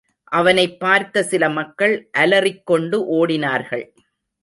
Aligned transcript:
அவனைப் 0.23 0.79
பார்த்த 0.79 1.23
சில 1.23 1.49
மக்கள் 1.49 2.09
அலறிக் 2.11 2.65
கொண்டு 2.65 3.27
ஓடினார்கள். 3.27 3.85